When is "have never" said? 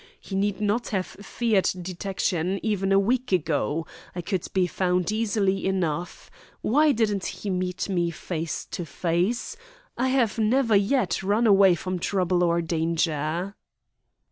10.07-10.75